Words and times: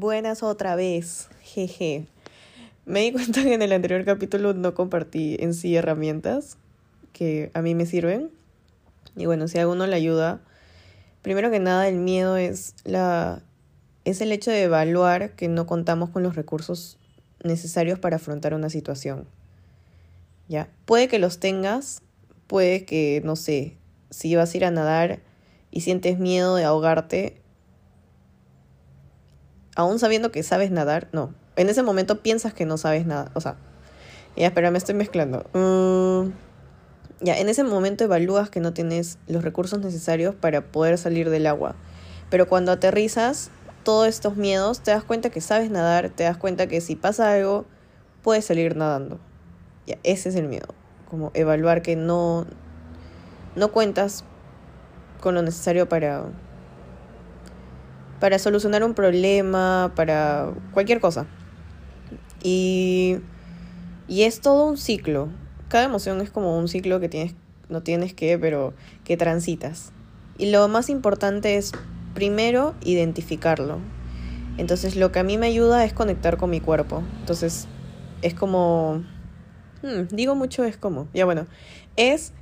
Buenas 0.00 0.44
otra 0.44 0.76
vez, 0.76 1.28
jeje. 1.42 2.06
Me 2.86 3.00
di 3.00 3.10
cuenta 3.10 3.42
que 3.42 3.52
en 3.52 3.62
el 3.62 3.72
anterior 3.72 4.04
capítulo 4.04 4.54
no 4.54 4.72
compartí 4.72 5.36
en 5.40 5.54
sí 5.54 5.74
herramientas 5.74 6.56
que 7.12 7.50
a 7.52 7.62
mí 7.62 7.74
me 7.74 7.84
sirven. 7.84 8.30
Y 9.16 9.26
bueno, 9.26 9.48
si 9.48 9.58
a 9.58 9.66
le 9.66 9.96
ayuda, 9.96 10.40
primero 11.22 11.50
que 11.50 11.58
nada 11.58 11.88
el 11.88 11.96
miedo 11.96 12.36
es 12.36 12.76
la 12.84 13.42
es 14.04 14.20
el 14.20 14.30
hecho 14.30 14.52
de 14.52 14.62
evaluar 14.62 15.32
que 15.32 15.48
no 15.48 15.66
contamos 15.66 16.10
con 16.10 16.22
los 16.22 16.36
recursos 16.36 16.96
necesarios 17.42 17.98
para 17.98 18.16
afrontar 18.18 18.54
una 18.54 18.70
situación. 18.70 19.26
¿Ya? 20.48 20.68
Puede 20.84 21.08
que 21.08 21.18
los 21.18 21.40
tengas, 21.40 22.02
puede 22.46 22.84
que, 22.84 23.20
no 23.24 23.34
sé, 23.34 23.74
si 24.10 24.32
vas 24.36 24.54
a 24.54 24.56
ir 24.58 24.64
a 24.64 24.70
nadar 24.70 25.18
y 25.72 25.80
sientes 25.80 26.20
miedo 26.20 26.54
de 26.54 26.62
ahogarte, 26.62 27.40
aún 29.78 30.00
sabiendo 30.00 30.32
que 30.32 30.42
sabes 30.42 30.72
nadar, 30.72 31.06
no. 31.12 31.32
En 31.54 31.68
ese 31.68 31.84
momento 31.84 32.20
piensas 32.20 32.52
que 32.52 32.66
no 32.66 32.76
sabes 32.76 33.06
nada. 33.06 33.30
O 33.34 33.40
sea, 33.40 33.54
ya, 34.36 34.48
espera, 34.48 34.72
me 34.72 34.78
estoy 34.78 34.96
mezclando. 34.96 35.46
Mm, 35.52 36.32
ya, 37.20 37.38
en 37.38 37.48
ese 37.48 37.62
momento 37.62 38.02
evalúas 38.02 38.50
que 38.50 38.58
no 38.58 38.72
tienes 38.72 39.18
los 39.28 39.44
recursos 39.44 39.78
necesarios 39.78 40.34
para 40.34 40.62
poder 40.62 40.98
salir 40.98 41.30
del 41.30 41.46
agua. 41.46 41.76
Pero 42.28 42.48
cuando 42.48 42.72
aterrizas, 42.72 43.52
todos 43.84 44.08
estos 44.08 44.36
miedos, 44.36 44.80
te 44.80 44.90
das 44.90 45.04
cuenta 45.04 45.30
que 45.30 45.40
sabes 45.40 45.70
nadar, 45.70 46.10
te 46.10 46.24
das 46.24 46.36
cuenta 46.36 46.66
que 46.66 46.80
si 46.80 46.96
pasa 46.96 47.32
algo, 47.32 47.64
puedes 48.24 48.44
salir 48.44 48.74
nadando. 48.74 49.20
Ya, 49.86 49.96
ese 50.02 50.30
es 50.30 50.34
el 50.34 50.48
miedo. 50.48 50.74
Como 51.08 51.30
evaluar 51.34 51.82
que 51.82 51.94
no, 51.94 52.46
no 53.54 53.70
cuentas 53.70 54.24
con 55.20 55.36
lo 55.36 55.42
necesario 55.42 55.88
para, 55.88 56.24
para 58.20 58.38
solucionar 58.38 58.84
un 58.84 58.94
problema, 58.94 59.92
para 59.94 60.52
cualquier 60.72 61.00
cosa. 61.00 61.26
Y, 62.42 63.18
y 64.06 64.22
es 64.22 64.40
todo 64.40 64.66
un 64.66 64.76
ciclo. 64.76 65.28
Cada 65.68 65.84
emoción 65.84 66.20
es 66.20 66.30
como 66.30 66.58
un 66.58 66.68
ciclo 66.68 67.00
que 67.00 67.08
tienes, 67.08 67.34
no 67.68 67.82
tienes 67.82 68.14
que, 68.14 68.38
pero 68.38 68.74
que 69.04 69.16
transitas. 69.16 69.92
Y 70.38 70.50
lo 70.50 70.68
más 70.68 70.88
importante 70.88 71.56
es 71.56 71.72
primero 72.14 72.74
identificarlo. 72.82 73.78
Entonces 74.56 74.96
lo 74.96 75.12
que 75.12 75.20
a 75.20 75.22
mí 75.22 75.38
me 75.38 75.46
ayuda 75.46 75.84
es 75.84 75.92
conectar 75.92 76.36
con 76.36 76.50
mi 76.50 76.60
cuerpo. 76.60 77.02
Entonces 77.20 77.68
es 78.22 78.34
como... 78.34 79.04
Hmm, 79.82 80.08
digo 80.10 80.34
mucho 80.34 80.64
es 80.64 80.76
como... 80.76 81.08
Ya 81.14 81.24
bueno, 81.24 81.46
es 81.96 82.32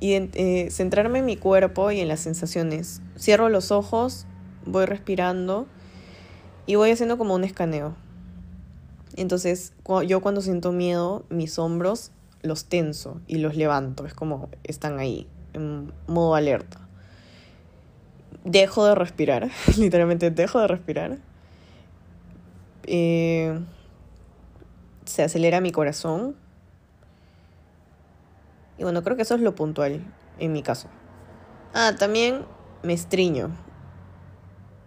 eh, 0.00 0.68
centrarme 0.70 1.20
en 1.20 1.24
mi 1.24 1.36
cuerpo 1.36 1.90
y 1.90 2.00
en 2.00 2.08
las 2.08 2.20
sensaciones. 2.20 3.00
Cierro 3.18 3.48
los 3.48 3.70
ojos, 3.70 4.26
voy 4.64 4.86
respirando 4.86 5.66
y 6.66 6.74
voy 6.74 6.90
haciendo 6.90 7.18
como 7.18 7.34
un 7.34 7.44
escaneo. 7.44 7.94
Entonces 9.16 9.72
yo 10.06 10.20
cuando 10.20 10.40
siento 10.40 10.72
miedo, 10.72 11.24
mis 11.28 11.58
hombros 11.58 12.12
los 12.42 12.66
tenso 12.66 13.20
y 13.26 13.38
los 13.38 13.56
levanto. 13.56 14.06
Es 14.06 14.14
como 14.14 14.48
están 14.64 14.98
ahí, 14.98 15.26
en 15.54 15.92
modo 16.06 16.34
alerta 16.34 16.88
dejo 18.44 18.86
de 18.86 18.94
respirar, 18.94 19.50
literalmente 19.76 20.30
dejo 20.30 20.60
de 20.60 20.68
respirar. 20.68 21.18
Eh, 22.84 23.58
se 25.04 25.22
acelera 25.22 25.60
mi 25.60 25.72
corazón. 25.72 26.34
Y 28.78 28.84
bueno, 28.84 29.02
creo 29.02 29.16
que 29.16 29.22
eso 29.22 29.34
es 29.34 29.40
lo 29.40 29.54
puntual 29.54 30.02
en 30.38 30.52
mi 30.52 30.62
caso. 30.62 30.88
Ah, 31.74 31.94
también 31.98 32.44
me 32.82 32.92
estriño. 32.92 33.50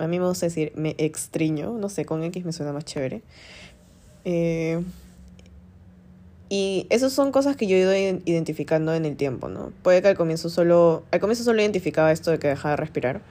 A 0.02 0.08
mí 0.08 0.20
me 0.20 0.28
gusta 0.28 0.48
decir 0.48 0.72
me 0.76 0.96
extriño, 0.98 1.74
no 1.78 1.90
sé, 1.90 2.06
con 2.06 2.24
X 2.24 2.44
me 2.44 2.54
suena 2.54 2.74
más 2.74 2.86
chévere. 2.86 3.22
Eh, 4.26 4.82
y 6.50 6.86
esas 6.90 7.14
son 7.14 7.32
cosas 7.32 7.56
que 7.56 7.66
yo 7.66 7.78
he 7.78 7.80
ido 7.80 8.20
identificando 8.26 8.94
en 8.94 9.06
el 9.06 9.16
tiempo, 9.16 9.48
¿no? 9.48 9.72
Puede 9.84 10.02
que 10.02 10.10
al 10.10 10.18
comienzo 10.18 10.50
solo, 10.50 11.04
al 11.12 11.20
comienzo 11.20 11.44
solo 11.44 11.62
identificaba 11.62 12.12
esto 12.12 12.32
de 12.32 12.40
que 12.40 12.50
dejaba 12.50 12.72
de 12.72 12.78
respirar, 12.78 13.22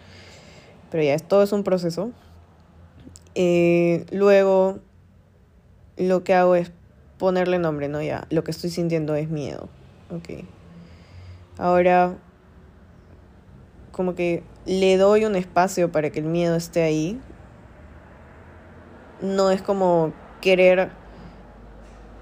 pero 0.90 1.02
ya, 1.02 1.18
todo 1.18 1.42
es 1.42 1.52
un 1.52 1.62
proceso. 1.62 2.12
Eh, 3.34 4.06
luego, 4.10 4.78
lo 5.98 6.24
que 6.24 6.34
hago 6.34 6.54
es 6.54 6.72
ponerle 7.18 7.58
nombre, 7.58 7.88
¿no? 7.88 8.00
Ya, 8.00 8.26
lo 8.30 8.42
que 8.42 8.52
estoy 8.52 8.70
sintiendo 8.70 9.14
es 9.14 9.28
miedo, 9.28 9.68
ok. 10.10 10.44
Ahora, 11.58 12.16
como 14.00 14.14
que 14.14 14.42
le 14.64 14.96
doy 14.96 15.26
un 15.26 15.36
espacio 15.36 15.92
para 15.92 16.08
que 16.08 16.20
el 16.20 16.24
miedo 16.24 16.56
esté 16.56 16.80
ahí. 16.80 17.20
No 19.20 19.50
es 19.50 19.60
como 19.60 20.14
querer 20.40 20.90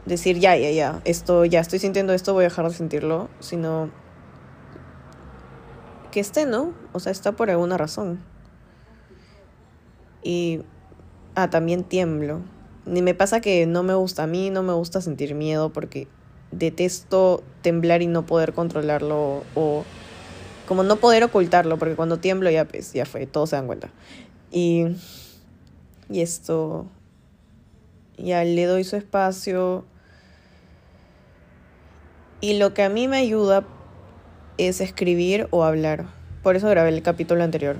decir, 0.04 0.40
ya, 0.40 0.56
ya, 0.56 0.72
ya, 0.72 1.00
esto, 1.04 1.44
ya 1.44 1.60
estoy 1.60 1.78
sintiendo 1.78 2.12
esto, 2.12 2.34
voy 2.34 2.42
a 2.42 2.48
dejar 2.48 2.66
de 2.66 2.74
sentirlo, 2.74 3.28
sino 3.38 3.92
que 6.10 6.18
esté, 6.18 6.46
¿no? 6.46 6.74
O 6.92 6.98
sea, 6.98 7.12
está 7.12 7.30
por 7.30 7.48
alguna 7.48 7.76
razón. 7.76 8.18
Y, 10.24 10.62
ah, 11.36 11.48
también 11.48 11.84
tiemblo. 11.84 12.40
Ni 12.86 13.02
me 13.02 13.14
pasa 13.14 13.40
que 13.40 13.66
no 13.66 13.84
me 13.84 13.94
gusta 13.94 14.24
a 14.24 14.26
mí, 14.26 14.50
no 14.50 14.64
me 14.64 14.72
gusta 14.72 15.00
sentir 15.00 15.36
miedo 15.36 15.72
porque 15.72 16.08
detesto 16.50 17.44
temblar 17.62 18.02
y 18.02 18.08
no 18.08 18.26
poder 18.26 18.52
controlarlo 18.52 19.44
o 19.54 19.84
como 20.68 20.82
no 20.84 20.96
poder 20.96 21.24
ocultarlo, 21.24 21.78
porque 21.78 21.96
cuando 21.96 22.18
tiemblo 22.18 22.50
ya 22.50 22.66
pues, 22.66 22.92
ya 22.92 23.06
fue, 23.06 23.26
todos 23.26 23.50
se 23.50 23.56
dan 23.56 23.66
cuenta. 23.66 23.90
Y, 24.52 24.86
y 26.10 26.20
esto, 26.20 26.86
ya 28.18 28.44
le 28.44 28.66
doy 28.66 28.84
su 28.84 28.96
espacio 28.96 29.84
y 32.40 32.58
lo 32.58 32.72
que 32.72 32.84
a 32.84 32.88
mí 32.88 33.08
me 33.08 33.16
ayuda 33.16 33.64
es 34.58 34.80
escribir 34.80 35.48
o 35.50 35.64
hablar. 35.64 36.06
Por 36.42 36.54
eso 36.54 36.68
grabé 36.68 36.90
el 36.90 37.02
capítulo 37.02 37.42
anterior. 37.42 37.76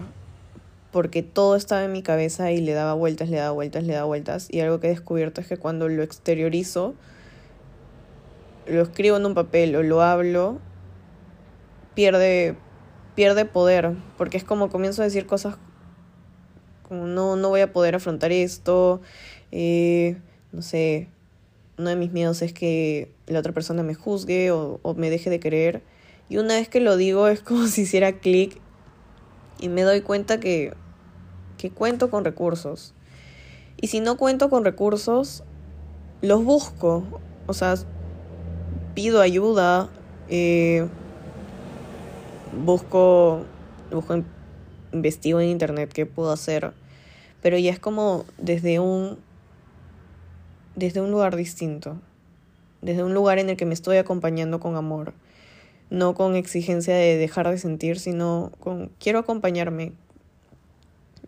Porque 0.90 1.22
todo 1.22 1.54
estaba 1.54 1.84
en 1.84 1.92
mi 1.92 2.02
cabeza 2.02 2.50
y 2.50 2.60
le 2.60 2.72
daba 2.72 2.94
vueltas, 2.94 3.28
le 3.28 3.36
daba 3.36 3.52
vueltas, 3.52 3.84
le 3.84 3.92
daba 3.92 4.06
vueltas. 4.06 4.48
Y 4.50 4.60
algo 4.60 4.80
que 4.80 4.88
he 4.88 4.90
descubierto 4.90 5.40
es 5.40 5.46
que 5.46 5.58
cuando 5.58 5.88
lo 5.88 6.02
exteriorizo, 6.02 6.94
lo 8.66 8.82
escribo 8.82 9.16
en 9.16 9.26
un 9.26 9.34
papel 9.34 9.76
o 9.76 9.82
lo 9.84 10.02
hablo, 10.02 10.58
pierde, 11.94 12.56
pierde 13.18 13.44
poder. 13.46 13.96
Porque 14.16 14.36
es 14.36 14.44
como 14.44 14.70
comienzo 14.70 15.02
a 15.02 15.04
decir 15.04 15.26
cosas 15.26 15.56
como 16.84 17.08
no, 17.08 17.34
no 17.34 17.48
voy 17.48 17.62
a 17.62 17.72
poder 17.72 17.96
afrontar 17.96 18.30
esto. 18.30 19.00
Eh, 19.50 20.16
no 20.52 20.62
sé, 20.62 21.08
uno 21.78 21.90
de 21.90 21.96
mis 21.96 22.12
miedos 22.12 22.42
es 22.42 22.52
que 22.52 23.10
la 23.26 23.40
otra 23.40 23.52
persona 23.52 23.82
me 23.82 23.94
juzgue 23.94 24.52
o, 24.52 24.80
me 24.96 25.10
deje 25.10 25.30
de 25.30 25.40
querer. 25.40 25.82
Y 26.28 26.36
una 26.36 26.54
vez 26.54 26.68
que 26.68 26.78
lo 26.78 26.96
digo 26.96 27.26
es 27.26 27.40
como 27.40 27.66
si 27.66 27.82
hiciera 27.82 28.12
clic 28.20 28.60
y 29.58 29.68
me 29.68 29.82
doy 29.82 30.02
cuenta 30.02 30.38
que, 30.38 30.74
que 31.56 31.70
cuento 31.70 32.10
con 32.10 32.24
recursos. 32.24 32.94
Y 33.80 33.88
si 33.88 33.98
no 33.98 34.16
cuento 34.16 34.48
con 34.48 34.64
recursos, 34.64 35.42
los 36.22 36.44
busco. 36.44 37.02
O 37.48 37.52
sea, 37.52 37.74
pido 38.94 39.20
ayuda, 39.20 39.90
eh, 40.28 40.86
busco, 42.52 43.44
busco, 43.90 44.22
investigo 44.92 45.40
en 45.40 45.48
internet 45.48 45.92
qué 45.92 46.06
puedo 46.06 46.30
hacer. 46.30 46.72
Pero 47.42 47.58
ya 47.58 47.70
es 47.70 47.78
como 47.78 48.24
desde 48.38 48.80
un 48.80 49.18
desde 50.78 51.00
un 51.00 51.10
lugar 51.10 51.34
distinto, 51.34 52.00
desde 52.82 53.02
un 53.02 53.12
lugar 53.12 53.40
en 53.40 53.50
el 53.50 53.56
que 53.56 53.66
me 53.66 53.74
estoy 53.74 53.96
acompañando 53.96 54.60
con 54.60 54.76
amor, 54.76 55.12
no 55.90 56.14
con 56.14 56.36
exigencia 56.36 56.94
de 56.94 57.16
dejar 57.16 57.50
de 57.50 57.58
sentir, 57.58 57.98
sino 57.98 58.52
con 58.60 58.92
quiero 59.00 59.18
acompañarme. 59.18 59.92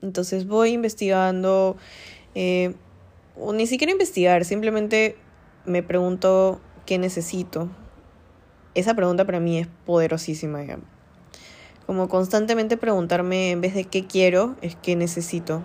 Entonces 0.03 0.47
voy 0.47 0.71
investigando, 0.71 1.77
eh, 2.37 2.75
o 3.37 3.53
ni 3.53 3.67
siquiera 3.67 3.93
investigar, 3.93 4.45
simplemente 4.45 5.17
me 5.67 5.83
pregunto 5.83 6.61
qué 6.87 6.99
necesito. 6.99 7.69
Esa 8.75 8.95
pregunta 8.95 9.25
para 9.25 9.41
mí 9.41 9.59
es 9.59 9.69
poderosísima. 9.85 10.65
Como 11.91 12.09
constantemente 12.09 12.77
preguntarme 12.77 13.51
en 13.51 13.61
vez 13.61 13.75
de 13.75 13.83
qué 13.83 14.07
quiero, 14.07 14.55
es 14.63 14.77
qué 14.77 14.95
necesito. 14.95 15.65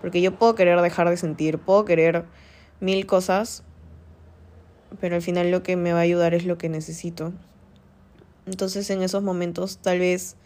Porque 0.00 0.20
yo 0.20 0.38
puedo 0.38 0.54
querer 0.54 0.80
dejar 0.80 1.10
de 1.10 1.16
sentir, 1.16 1.58
puedo 1.58 1.84
querer 1.84 2.26
mil 2.78 3.06
cosas, 3.06 3.64
pero 5.00 5.16
al 5.16 5.20
final 5.20 5.50
lo 5.50 5.64
que 5.64 5.74
me 5.74 5.92
va 5.92 5.98
a 5.98 6.02
ayudar 6.02 6.32
es 6.32 6.44
lo 6.44 6.58
que 6.58 6.68
necesito. 6.68 7.32
Entonces 8.46 8.88
en 8.90 9.02
esos 9.02 9.24
momentos 9.24 9.78
tal 9.78 9.98
vez 9.98 10.36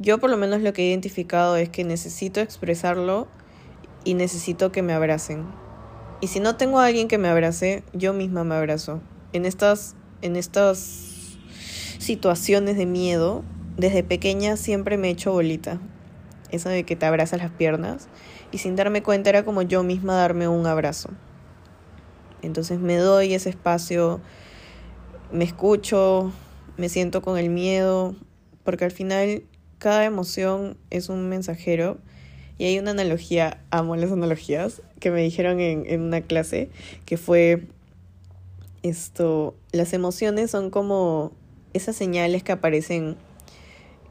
yo 0.00 0.18
por 0.18 0.28
lo 0.28 0.36
menos 0.36 0.60
lo 0.60 0.72
que 0.72 0.82
he 0.82 0.88
identificado 0.88 1.54
es 1.54 1.68
que 1.68 1.84
necesito 1.84 2.40
expresarlo 2.40 3.28
y 4.02 4.14
necesito 4.14 4.72
que 4.72 4.82
me 4.82 4.92
abracen. 4.92 5.46
Y 6.20 6.26
si 6.26 6.40
no 6.40 6.56
tengo 6.56 6.80
a 6.80 6.86
alguien 6.86 7.06
que 7.06 7.16
me 7.16 7.28
abrace, 7.28 7.84
yo 7.92 8.12
misma 8.12 8.42
me 8.42 8.56
abrazo. 8.56 9.02
En 9.32 9.46
estas 9.46 9.94
en 10.20 10.34
estas 10.34 11.38
situaciones 12.00 12.76
de 12.76 12.86
miedo, 12.86 13.44
desde 13.76 14.02
pequeña 14.02 14.56
siempre 14.56 14.96
me 14.96 15.08
he 15.08 15.12
hecho 15.12 15.32
bolita. 15.32 15.80
Eso 16.50 16.68
de 16.68 16.84
que 16.84 16.96
te 16.96 17.06
abrazas 17.06 17.40
las 17.40 17.50
piernas. 17.50 18.08
Y 18.50 18.58
sin 18.58 18.76
darme 18.76 19.02
cuenta 19.02 19.30
era 19.30 19.44
como 19.44 19.62
yo 19.62 19.82
misma 19.82 20.14
darme 20.14 20.48
un 20.48 20.66
abrazo. 20.66 21.10
Entonces 22.42 22.78
me 22.78 22.96
doy 22.96 23.34
ese 23.34 23.48
espacio, 23.50 24.20
me 25.30 25.44
escucho, 25.44 26.32
me 26.76 26.88
siento 26.88 27.22
con 27.22 27.38
el 27.38 27.48
miedo, 27.48 28.14
porque 28.64 28.84
al 28.84 28.90
final 28.90 29.44
cada 29.78 30.04
emoción 30.04 30.76
es 30.90 31.08
un 31.08 31.28
mensajero. 31.28 31.98
Y 32.58 32.66
hay 32.66 32.78
una 32.78 32.90
analogía, 32.90 33.62
amo 33.70 33.96
las 33.96 34.12
analogías, 34.12 34.82
que 35.00 35.10
me 35.10 35.22
dijeron 35.22 35.58
en 35.58 36.00
una 36.00 36.20
clase, 36.20 36.68
que 37.06 37.16
fue 37.16 37.62
esto, 38.82 39.54
las 39.70 39.92
emociones 39.92 40.50
son 40.50 40.70
como 40.70 41.32
esas 41.72 41.96
señales 41.96 42.42
que 42.42 42.52
aparecen 42.52 43.16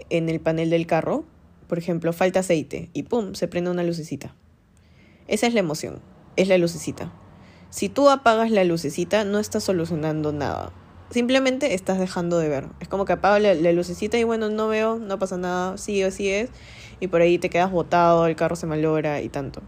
en 0.10 0.30
el 0.30 0.40
panel 0.40 0.70
del 0.70 0.88
carro. 0.88 1.26
Por 1.68 1.78
ejemplo, 1.78 2.14
falta 2.14 2.42
aceite 2.42 2.90
y 2.94 3.04
¡pum! 3.04 3.34
se 3.34 3.48
prende 3.48 3.72
una 3.72 3.84
lucecita. 3.84 4.36
Esa 5.28 5.48
es 5.48 5.54
la 5.54 5.62
emoción, 5.62 6.00
es 6.36 6.48
la 6.48 6.58
lucecita. 6.58 7.12
Si 7.70 7.88
tú 7.88 8.10
apagas 8.10 8.52
la 8.52 8.64
lucecita, 8.66 9.24
no 9.24 9.40
estás 9.40 9.64
solucionando 9.64 10.34
nada. 10.34 10.74
Simplemente 11.10 11.74
estás 11.74 12.00
dejando 12.00 12.38
de 12.38 12.50
ver. 12.50 12.68
Es 12.80 12.88
como 12.88 13.06
que 13.06 13.14
apagas 13.14 13.42
la, 13.42 13.72
lucecita 13.72 14.18
y 14.18 14.24
bueno, 14.24 14.50
no 14.50 14.68
veo, 14.68 14.98
no 15.00 15.20
pasa 15.20 15.38
nada, 15.38 15.78
sigue, 15.78 16.06
es 16.06 16.50
Y 17.00 17.08
por 17.08 17.22
ahí 17.22 17.38
te 17.38 17.50
quedas 17.50 17.72
botado, 17.72 18.28
el 18.28 18.36
carro 18.36 18.56
se 18.56 18.68
malogra 18.68 19.22
y 19.22 19.30
tanto. 19.30 19.62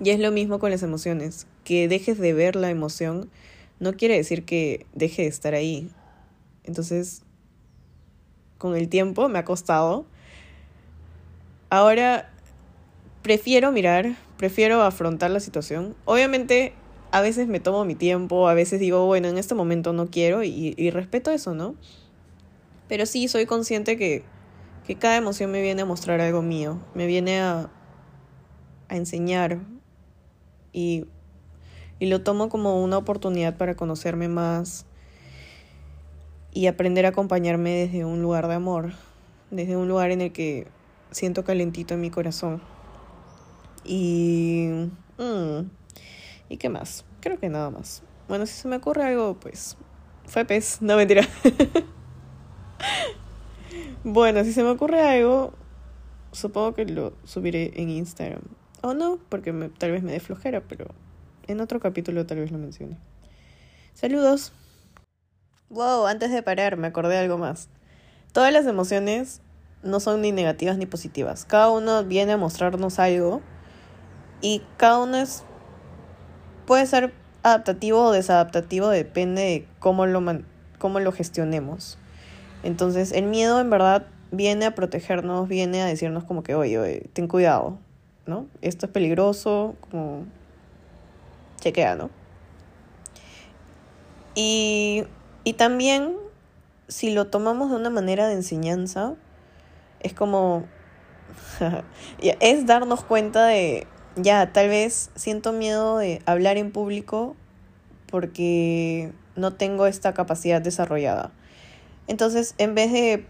Y 0.00 0.10
es 0.10 0.20
lo 0.20 0.30
mismo 0.30 0.58
con 0.58 0.70
las 0.70 0.82
emociones. 0.82 1.46
Que 1.64 1.88
dejes 1.88 2.18
de 2.18 2.32
ver 2.32 2.54
la 2.54 2.70
emoción 2.70 3.30
no 3.78 3.94
quiere 3.94 4.16
decir 4.16 4.44
que 4.44 4.86
deje 4.94 5.22
de 5.22 5.28
estar 5.28 5.54
ahí. 5.54 5.90
Entonces, 6.64 7.22
con 8.58 8.76
el 8.76 8.88
tiempo 8.88 9.28
me 9.28 9.38
ha 9.38 9.44
costado. 9.44 10.06
Ahora 11.70 12.30
prefiero 13.22 13.72
mirar, 13.72 14.16
prefiero 14.36 14.82
afrontar 14.82 15.30
la 15.30 15.40
situación. 15.40 15.96
Obviamente 16.04 16.74
a 17.10 17.20
veces 17.20 17.48
me 17.48 17.60
tomo 17.60 17.84
mi 17.84 17.94
tiempo, 17.94 18.48
a 18.48 18.54
veces 18.54 18.80
digo, 18.80 19.06
bueno, 19.06 19.28
en 19.28 19.38
este 19.38 19.54
momento 19.54 19.92
no 19.92 20.06
quiero 20.06 20.42
y, 20.42 20.90
respeto 20.90 21.30
eso, 21.30 21.54
¿no? 21.54 21.74
Pero 22.88 23.06
sí 23.06 23.28
soy 23.28 23.46
consciente 23.46 23.96
que, 23.96 24.22
que, 24.86 24.96
cada 24.96 25.16
emoción 25.16 25.50
me 25.50 25.62
viene 25.62 25.82
a 25.82 25.84
mostrar 25.84 26.20
algo 26.20 26.42
mío, 26.42 26.78
me 26.94 27.06
viene 27.06 27.40
a, 27.40 27.70
a 28.88 28.96
enseñar 28.96 29.60
y, 30.72 31.06
y 31.98 32.06
lo 32.06 32.22
tomo 32.22 32.48
como 32.48 32.82
una 32.82 32.98
oportunidad 32.98 33.56
para 33.56 33.74
conocerme 33.74 34.28
más 34.28 34.86
y 36.56 36.68
aprender 36.68 37.04
a 37.04 37.10
acompañarme 37.10 37.72
desde 37.72 38.06
un 38.06 38.22
lugar 38.22 38.48
de 38.48 38.54
amor, 38.54 38.94
desde 39.50 39.76
un 39.76 39.88
lugar 39.88 40.10
en 40.10 40.22
el 40.22 40.32
que 40.32 40.66
siento 41.10 41.44
calentito 41.44 41.92
en 41.92 42.00
mi 42.00 42.08
corazón. 42.08 42.62
Y... 43.84 44.88
Mm, 45.18 45.68
¿Y 46.48 46.56
qué 46.56 46.70
más? 46.70 47.04
Creo 47.20 47.38
que 47.38 47.50
nada 47.50 47.68
más. 47.68 48.02
Bueno, 48.26 48.46
si 48.46 48.54
se 48.54 48.68
me 48.68 48.76
ocurre 48.76 49.04
algo, 49.04 49.36
pues. 49.38 49.76
Fue 50.24 50.46
pez, 50.46 50.80
no 50.80 50.96
mentira. 50.96 51.28
bueno, 54.02 54.42
si 54.42 54.54
se 54.54 54.62
me 54.62 54.70
ocurre 54.70 55.02
algo, 55.02 55.52
supongo 56.32 56.72
que 56.72 56.86
lo 56.86 57.12
subiré 57.24 57.72
en 57.74 57.90
Instagram. 57.90 58.44
O 58.80 58.94
no, 58.94 59.18
porque 59.28 59.52
tal 59.76 59.90
vez 59.90 60.02
me 60.02 60.12
dé 60.12 60.20
flojera, 60.20 60.62
pero 60.62 60.86
en 61.48 61.60
otro 61.60 61.80
capítulo 61.80 62.24
tal 62.24 62.38
vez 62.38 62.50
lo 62.50 62.56
mencione. 62.56 62.96
Saludos. 63.92 64.54
Wow, 65.68 66.06
antes 66.06 66.30
de 66.30 66.42
parar, 66.42 66.76
me 66.76 66.86
acordé 66.86 67.14
de 67.14 67.20
algo 67.20 67.38
más. 67.38 67.68
Todas 68.32 68.52
las 68.52 68.66
emociones 68.66 69.40
no 69.82 70.00
son 70.00 70.20
ni 70.20 70.32
negativas 70.32 70.78
ni 70.78 70.86
positivas. 70.86 71.44
Cada 71.44 71.70
uno 71.70 72.04
viene 72.04 72.32
a 72.32 72.36
mostrarnos 72.36 72.98
algo 72.98 73.40
y 74.40 74.62
cada 74.76 74.98
uno 74.98 75.16
es 75.16 75.44
puede 76.66 76.86
ser 76.86 77.12
adaptativo 77.42 78.04
o 78.04 78.12
desadaptativo, 78.12 78.88
depende 78.88 79.42
de 79.42 79.68
cómo 79.78 80.06
lo, 80.06 80.22
cómo 80.78 81.00
lo 81.00 81.12
gestionemos. 81.12 81.98
Entonces, 82.62 83.12
el 83.12 83.26
miedo 83.26 83.60
en 83.60 83.70
verdad 83.70 84.06
viene 84.32 84.66
a 84.66 84.74
protegernos, 84.74 85.48
viene 85.48 85.82
a 85.82 85.86
decirnos 85.86 86.24
como 86.24 86.42
que, 86.42 86.54
oye, 86.54 86.78
oye, 86.78 87.08
ten 87.12 87.28
cuidado, 87.28 87.78
¿no? 88.26 88.46
Esto 88.62 88.86
es 88.86 88.92
peligroso, 88.92 89.76
como 89.80 90.24
chequea, 91.60 91.94
¿no? 91.94 92.10
Y, 94.34 95.04
y 95.46 95.52
también, 95.52 96.16
si 96.88 97.14
lo 97.14 97.28
tomamos 97.28 97.70
de 97.70 97.76
una 97.76 97.88
manera 97.88 98.26
de 98.26 98.34
enseñanza, 98.34 99.14
es 100.00 100.12
como, 100.12 100.64
es 102.40 102.66
darnos 102.66 103.04
cuenta 103.04 103.46
de, 103.46 103.86
ya, 104.16 104.52
tal 104.52 104.68
vez 104.68 105.10
siento 105.14 105.52
miedo 105.52 105.98
de 105.98 106.20
hablar 106.26 106.56
en 106.56 106.72
público 106.72 107.36
porque 108.10 109.12
no 109.36 109.52
tengo 109.52 109.86
esta 109.86 110.14
capacidad 110.14 110.60
desarrollada. 110.60 111.30
Entonces, 112.08 112.56
en 112.58 112.74
vez 112.74 112.90
de, 112.90 113.24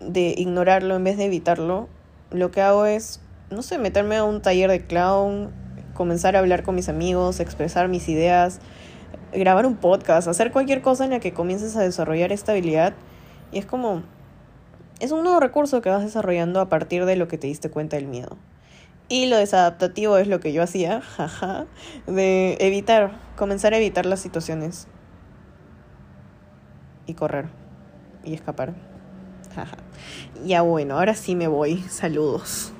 de 0.00 0.34
ignorarlo, 0.36 0.94
en 0.94 1.04
vez 1.04 1.16
de 1.16 1.24
evitarlo, 1.24 1.88
lo 2.30 2.50
que 2.50 2.60
hago 2.60 2.84
es, 2.84 3.18
no 3.48 3.62
sé, 3.62 3.78
meterme 3.78 4.16
a 4.16 4.24
un 4.24 4.42
taller 4.42 4.70
de 4.70 4.84
clown, 4.84 5.54
comenzar 5.94 6.36
a 6.36 6.40
hablar 6.40 6.64
con 6.64 6.74
mis 6.74 6.90
amigos, 6.90 7.40
expresar 7.40 7.88
mis 7.88 8.10
ideas, 8.10 8.60
grabar 9.32 9.66
un 9.66 9.76
podcast, 9.76 10.28
hacer 10.28 10.52
cualquier 10.52 10.82
cosa 10.82 11.04
en 11.04 11.10
la 11.10 11.20
que 11.20 11.32
comiences 11.32 11.76
a 11.76 11.82
desarrollar 11.82 12.32
esta 12.32 12.52
habilidad. 12.52 12.94
Y 13.52 13.58
es 13.58 13.66
como, 13.66 14.02
es 15.00 15.12
un 15.12 15.24
nuevo 15.24 15.40
recurso 15.40 15.82
que 15.82 15.90
vas 15.90 16.02
desarrollando 16.02 16.60
a 16.60 16.68
partir 16.68 17.04
de 17.04 17.16
lo 17.16 17.28
que 17.28 17.38
te 17.38 17.46
diste 17.46 17.70
cuenta 17.70 17.96
del 17.96 18.06
miedo. 18.06 18.36
Y 19.08 19.26
lo 19.26 19.36
desadaptativo 19.36 20.16
es 20.16 20.26
lo 20.26 20.40
que 20.40 20.52
yo 20.52 20.62
hacía, 20.62 21.00
jaja, 21.16 21.66
de 22.06 22.56
evitar, 22.60 23.12
comenzar 23.36 23.74
a 23.74 23.78
evitar 23.78 24.06
las 24.06 24.20
situaciones. 24.20 24.88
Y 27.06 27.14
correr. 27.14 27.46
Y 28.24 28.34
escapar. 28.34 28.74
Jaja. 29.54 29.76
Ya 30.44 30.62
bueno, 30.62 30.98
ahora 30.98 31.14
sí 31.14 31.36
me 31.36 31.46
voy. 31.46 31.78
Saludos. 31.88 32.72